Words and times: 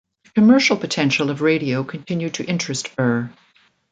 The 0.23 0.31
commercial 0.31 0.77
potential 0.77 1.29
of 1.29 1.43
radio 1.43 1.83
continued 1.83 2.33
to 2.33 2.43
interest 2.43 2.95
Burr. 2.95 3.31